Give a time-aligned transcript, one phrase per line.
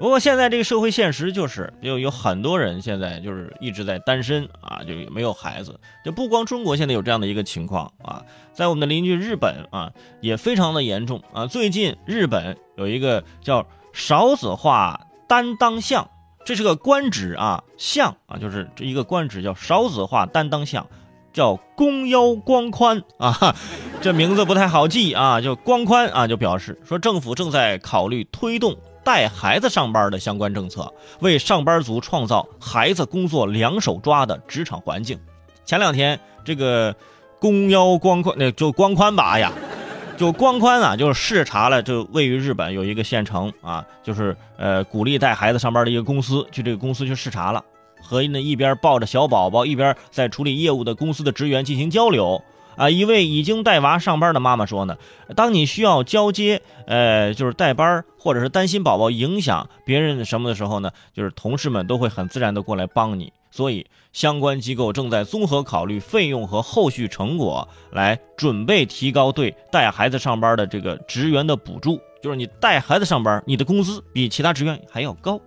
[0.00, 5.78] 不过现在这个社会现实就是，有有很多人现在就是一直在单身啊，就没有孩子。
[6.02, 8.24] 就不光中国现在有这样的一个情况啊，
[8.54, 9.92] 在我们的邻居日本啊，
[10.22, 11.46] 也非常的严重啊。
[11.46, 16.08] 最近日本有一个叫少子化担当相，
[16.46, 20.86] 这是个官职啊，相啊，就是这一个官职叫少子化担当相，
[21.30, 23.54] 叫宫腰光宽啊，
[24.00, 28.74] 这名字不太好记啊，就光宽啊，就表示说政府正在考虑推动。
[29.02, 35.18] 带孩子上班的相关政策，为上班族创造孩子工作两手抓的职场环境。
[35.64, 36.94] 前两天，这个
[37.38, 39.52] 公腰光宽，那就光宽吧哎呀，
[40.18, 47.64] 就光宽啊，就是视察了，就位于日本有一个县城啊，就是呃鼓励带孩子上班的一个公司，去这个公司去视察了，
[48.02, 52.42] 和那一边抱着小宝宝，一边在处理业务的公司的职员进行交流。
[52.80, 54.96] 啊，一位已经带娃上班的妈妈说呢，
[55.36, 63.34] 当你需要交接，呃，就是带班或者是担心宝宝影响别人什么的时候呢，就是同事们都会很自然的过来帮你。
[63.50, 63.84] 所以
[64.14, 72.00] 相关机构正在综合考虑费用和后续成果，来准备提高对带孩子上班的这个职员的补助。
[72.22, 75.38] 就是你带孩子上班，你的工资比其他职员还要高。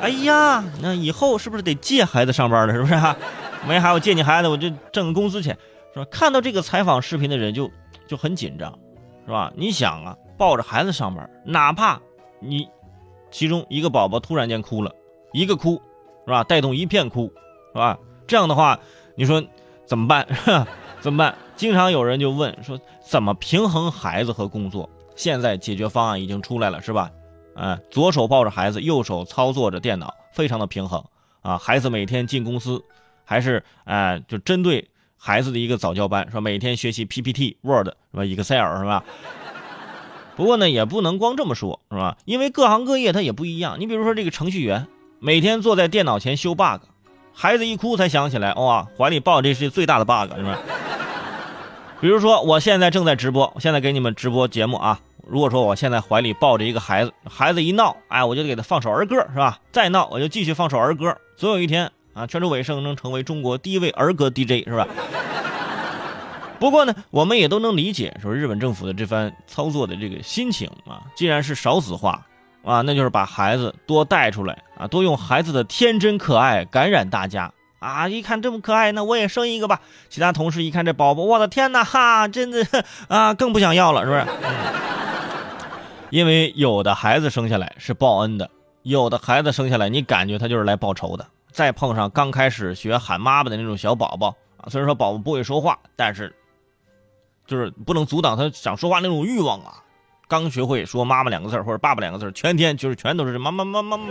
[0.00, 2.74] 哎呀，那以后是不是得借孩子上班了？
[2.74, 2.94] 是不是？
[2.94, 3.16] 啊
[3.66, 5.56] 没还要借你孩子，我就挣个工资钱。
[5.94, 6.04] 是吧？
[6.10, 7.70] 看到这个采访视频的人就
[8.06, 8.76] 就很紧张，
[9.24, 9.52] 是吧？
[9.56, 12.00] 你想啊，抱着孩子上班，哪怕
[12.40, 12.68] 你
[13.30, 14.92] 其中一个宝宝突然间哭了，
[15.32, 15.80] 一个哭，
[16.26, 16.42] 是吧？
[16.44, 17.32] 带动一片哭，
[17.72, 17.98] 是吧？
[18.26, 18.78] 这样的话，
[19.14, 19.42] 你说
[19.86, 20.26] 怎么办？
[21.00, 21.34] 怎么办？
[21.56, 24.90] 经常有人就问说，怎么平衡孩子和工作？
[25.14, 27.10] 现在解决方案已经出来了，是吧？
[27.54, 31.04] 嗯，左手抱着孩子，右手操作着电脑，非常的平衡
[31.42, 31.56] 啊。
[31.56, 32.82] 孩子每天进公司，
[33.24, 34.88] 还是哎，就针对。
[35.26, 39.02] 孩子的一个早教班，说每天学习 PPT、Word 是吧？Excel 是吧？
[40.36, 42.18] 不过呢，也不能光这么说，是吧？
[42.26, 43.80] 因为各行各业它也不一样。
[43.80, 44.86] 你比如说这个程序员，
[45.20, 46.82] 每天坐在电脑前修 bug，
[47.32, 50.58] 孩子一哭才想起来，哇，怀里抱这是最大的 bug，是吧？
[52.02, 55.00] 比如说我现在正在直播，现在给你们直播节目啊。
[55.26, 59.58] 如果说我现在怀里抱着一个孩子，孩子一闹，哎，我就给他放首儿歌，是吧？
[59.72, 61.16] 再闹，我就继续放首儿歌。
[61.34, 61.90] 总有一天。
[62.14, 64.86] 啊，全州尾声能成为中国第一位儿歌 DJ 是吧？
[66.64, 72.26] 不过呢，我们也都能理解，说日本政府的这番操作的这个心情啊，既然是少子化
[72.64, 78.08] 啊，那就是把孩子多带出来啊，多用孩子的天真可爱感染大家啊！
[78.08, 79.82] 一看这么可爱，那我也生一个吧。
[80.08, 82.66] 其他同事一看这宝宝，我的天哪，哈，真的
[83.08, 84.26] 啊，更不想要了，是不是？
[86.08, 88.48] 因为有的孩子生下来是报恩的，
[88.82, 91.26] 有的孩子生下来你感觉他就是来报仇的。
[91.52, 96.34] 再碰上刚开始学喊妈妈的那种小宝宝啊，虽然说宝宝不会说话，但是
[97.46, 99.82] 就是不能阻挡他想说话那种欲望啊。
[100.26, 104.06] 刚学会说妈妈两个字或者爸爸两个字全天就是全都是妈妈妈妈妈，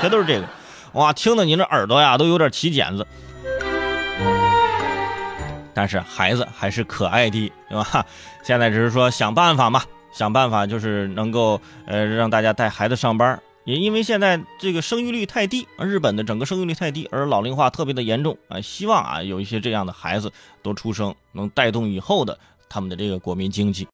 [0.00, 0.46] 全都是这个，
[0.94, 3.06] 哇，听得你这耳朵呀都有点起茧子。
[5.72, 8.04] 但是孩子还是可爱的，对吧？
[8.42, 9.82] 现在只是说想办法嘛，
[10.12, 13.40] 想办法就是能够呃让大家带孩子上班。
[13.64, 20.32] 也因为现在这个生育率太低，日本的整个生育率太低，而老龄化特别的严重啊，希望啊有一些这样的孩子
[20.62, 22.38] 多出生，能带动以后的
[22.70, 23.86] 他们的这个国民经济。